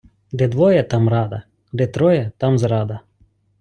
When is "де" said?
0.31-0.47, 1.73-1.87